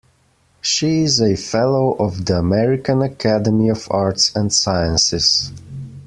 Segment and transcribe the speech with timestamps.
[0.61, 5.51] She is a Fellow of the American Academy of Arts and Sciences.